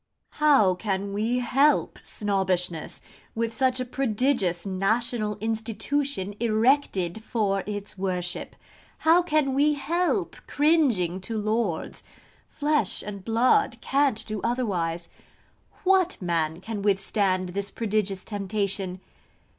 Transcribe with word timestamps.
How 0.39 0.73
can 0.73 1.13
we 1.13 1.37
help 1.37 1.99
Snobbishness, 2.01 3.01
with 3.35 3.53
such 3.53 3.79
a 3.79 3.85
prodigious 3.85 4.65
national 4.65 5.37
institution 5.37 6.33
erected 6.39 7.23
for 7.23 7.61
its 7.67 7.99
worship? 7.99 8.55
How 9.05 9.21
can 9.21 9.53
we 9.53 9.75
help 9.75 10.37
cringing 10.47 11.21
to 11.21 11.37
Lords? 11.37 12.03
Flesh 12.47 13.03
and 13.03 13.23
blood 13.23 13.77
can't 13.79 14.25
do 14.25 14.41
otherwise. 14.41 15.07
What 15.83 16.19
man 16.19 16.61
can 16.61 16.81
withstand 16.81 17.49
this 17.49 17.69
prodigious 17.69 18.25
temptation? 18.25 19.01